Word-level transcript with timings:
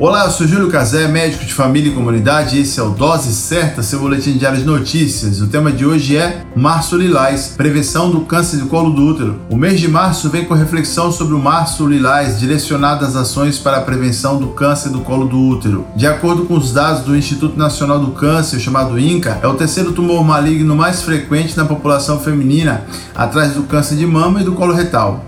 Olá, 0.00 0.26
eu 0.26 0.30
sou 0.30 0.46
Júlio 0.46 0.70
Cazé, 0.70 1.08
médico 1.08 1.44
de 1.44 1.52
família 1.52 1.90
e 1.90 1.94
comunidade, 1.94 2.56
e 2.56 2.60
esse 2.60 2.78
é 2.78 2.82
o 2.84 2.90
Dose 2.90 3.34
Certa, 3.34 3.82
seu 3.82 3.98
boletim 3.98 4.38
diário 4.38 4.56
de 4.56 4.64
notícias. 4.64 5.40
O 5.40 5.48
tema 5.48 5.72
de 5.72 5.84
hoje 5.84 6.16
é 6.16 6.44
Março 6.54 6.96
Lilás, 6.96 7.54
prevenção 7.56 8.08
do 8.08 8.20
câncer 8.20 8.58
de 8.58 8.66
colo 8.66 8.90
do 8.90 9.02
útero. 9.02 9.40
O 9.50 9.56
mês 9.56 9.80
de 9.80 9.88
março 9.88 10.30
vem 10.30 10.44
com 10.44 10.54
reflexão 10.54 11.10
sobre 11.10 11.34
o 11.34 11.38
Março 11.40 11.84
Lilás, 11.84 12.38
direcionado 12.38 13.04
às 13.04 13.16
ações 13.16 13.58
para 13.58 13.78
a 13.78 13.80
prevenção 13.80 14.38
do 14.38 14.50
câncer 14.50 14.90
do 14.90 15.00
colo 15.00 15.26
do 15.26 15.36
útero. 15.36 15.84
De 15.96 16.06
acordo 16.06 16.44
com 16.44 16.54
os 16.54 16.72
dados 16.72 17.02
do 17.02 17.16
Instituto 17.16 17.58
Nacional 17.58 17.98
do 17.98 18.12
Câncer, 18.12 18.60
chamado 18.60 19.00
INCA, 19.00 19.40
é 19.42 19.48
o 19.48 19.54
terceiro 19.54 19.90
tumor 19.90 20.22
maligno 20.22 20.76
mais 20.76 21.02
frequente 21.02 21.56
na 21.56 21.64
população 21.64 22.20
feminina, 22.20 22.84
atrás 23.16 23.54
do 23.54 23.64
câncer 23.64 23.96
de 23.96 24.06
mama 24.06 24.42
e 24.42 24.44
do 24.44 24.52
colo 24.52 24.74
retal. 24.74 25.27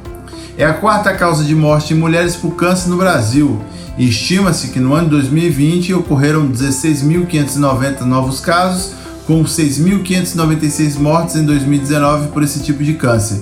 É 0.61 0.65
a 0.67 0.75
quarta 0.75 1.15
causa 1.15 1.43
de 1.43 1.55
morte 1.55 1.95
em 1.95 1.97
mulheres 1.97 2.37
por 2.37 2.55
câncer 2.55 2.91
no 2.91 2.99
Brasil 2.99 3.63
estima-se 3.97 4.69
que 4.69 4.79
no 4.79 4.93
ano 4.93 5.05
de 5.05 5.13
2020 5.13 5.95
ocorreram 5.95 6.47
16.590 6.51 8.03
novos 8.03 8.41
casos, 8.41 8.93
com 9.27 9.43
6.596 9.43 10.99
mortes 10.99 11.37
em 11.37 11.47
2019 11.47 12.29
por 12.29 12.43
esse 12.43 12.61
tipo 12.63 12.85
de 12.85 12.93
câncer. 12.93 13.41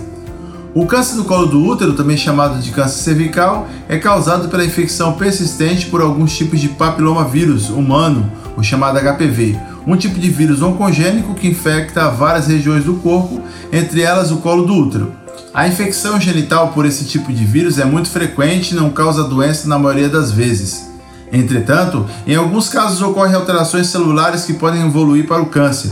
O 0.73 0.87
câncer 0.87 1.17
do 1.17 1.25
colo 1.25 1.47
do 1.47 1.61
útero, 1.61 1.95
também 1.95 2.17
chamado 2.17 2.63
de 2.63 2.71
câncer 2.71 3.03
cervical, 3.03 3.67
é 3.89 3.99
causado 3.99 4.49
pela 4.49 4.65
infecção 4.65 5.15
persistente 5.15 5.87
por 5.87 6.01
alguns 6.01 6.37
tipos 6.37 6.61
de 6.61 6.69
papilomavírus 6.69 7.69
humano, 7.69 8.31
o 8.57 8.63
chamado 8.63 8.97
HPV, 8.97 9.59
um 9.85 9.97
tipo 9.97 10.21
de 10.21 10.31
vírus 10.31 10.63
oncogênico 10.63 11.35
que 11.35 11.49
infecta 11.49 12.11
várias 12.11 12.47
regiões 12.47 12.85
do 12.85 12.95
corpo, 12.95 13.43
entre 13.73 14.03
elas 14.03 14.31
o 14.31 14.37
colo 14.37 14.65
do 14.65 14.73
útero. 14.73 15.28
A 15.53 15.67
infecção 15.67 16.21
genital 16.21 16.69
por 16.69 16.85
esse 16.85 17.05
tipo 17.05 17.33
de 17.33 17.45
vírus 17.45 17.79
é 17.79 17.85
muito 17.85 18.11
frequente 18.11 18.73
e 18.73 18.75
não 18.75 18.91
causa 18.91 19.25
doença 19.25 19.67
na 19.67 19.79
maioria 19.79 20.09
das 20.09 20.31
vezes. 20.31 20.87
Entretanto, 21.33 22.07
em 22.27 22.35
alguns 22.35 22.69
casos 22.69 23.01
ocorrem 23.01 23.35
alterações 23.35 23.87
celulares 23.89 24.45
que 24.45 24.53
podem 24.53 24.87
evoluir 24.87 25.27
para 25.27 25.43
o 25.43 25.47
câncer. 25.47 25.91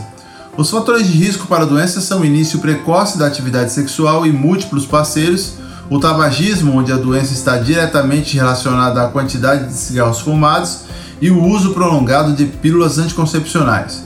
Os 0.56 0.70
fatores 0.70 1.06
de 1.06 1.12
risco 1.12 1.46
para 1.46 1.64
a 1.64 1.66
doença 1.66 2.00
são 2.00 2.20
o 2.20 2.24
início 2.24 2.60
precoce 2.60 3.18
da 3.18 3.26
atividade 3.26 3.72
sexual 3.72 4.26
e 4.26 4.32
múltiplos 4.32 4.86
parceiros, 4.86 5.54
o 5.90 5.98
tabagismo, 5.98 6.76
onde 6.76 6.92
a 6.92 6.96
doença 6.96 7.32
está 7.32 7.56
diretamente 7.58 8.36
relacionada 8.36 9.02
à 9.02 9.08
quantidade 9.08 9.68
de 9.68 9.74
cigarros 9.74 10.20
fumados, 10.20 10.80
e 11.20 11.30
o 11.30 11.42
uso 11.42 11.72
prolongado 11.72 12.32
de 12.34 12.44
pílulas 12.44 12.98
anticoncepcionais. 12.98 14.04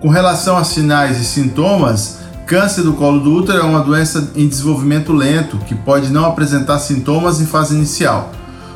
Com 0.00 0.08
relação 0.08 0.56
a 0.56 0.64
sinais 0.64 1.20
e 1.20 1.24
sintomas, 1.24 2.19
Câncer 2.50 2.82
do 2.82 2.94
colo 2.94 3.20
do 3.20 3.32
útero 3.32 3.60
é 3.60 3.62
uma 3.62 3.78
doença 3.78 4.32
em 4.34 4.48
desenvolvimento 4.48 5.12
lento 5.12 5.56
que 5.58 5.72
pode 5.72 6.10
não 6.10 6.24
apresentar 6.24 6.80
sintomas 6.80 7.40
em 7.40 7.46
fase 7.46 7.76
inicial. 7.76 8.32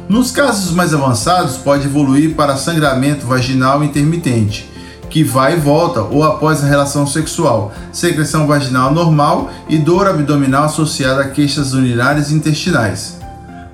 Nos 0.09 0.31
casos 0.31 0.71
mais 0.71 0.95
avançados, 0.95 1.57
pode 1.57 1.87
evoluir 1.87 2.37
para 2.37 2.57
sangramento 2.57 3.27
vaginal 3.27 3.83
intermitente, 3.83 4.71
que 5.11 5.25
vai 5.25 5.55
e 5.55 5.57
volta 5.57 6.03
ou 6.03 6.23
após 6.23 6.63
a 6.63 6.69
relação 6.69 7.05
sexual, 7.05 7.73
secreção 7.91 8.47
vaginal 8.47 8.95
normal 8.95 9.51
e 9.69 9.77
dor 9.77 10.07
abdominal 10.07 10.67
associada 10.67 11.23
a 11.23 11.29
queixas 11.31 11.75
urinárias 11.75 12.31
e 12.31 12.35
intestinais. 12.37 13.19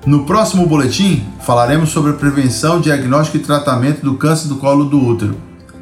No 0.03 0.25
próximo 0.25 0.65
boletim, 0.65 1.27
falaremos 1.41 1.91
sobre 1.91 2.09
a 2.09 2.15
prevenção, 2.15 2.81
diagnóstico 2.81 3.37
e 3.37 3.41
tratamento 3.41 4.01
do 4.03 4.15
câncer 4.15 4.47
do 4.47 4.55
colo 4.55 4.85
do 4.85 4.99
útero. 4.99 5.50